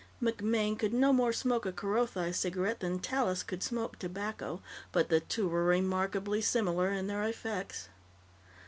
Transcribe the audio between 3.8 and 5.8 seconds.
tobacco, but the two were